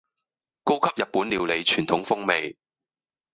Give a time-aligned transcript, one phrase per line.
[0.63, 2.57] 高級日本料理傳統風味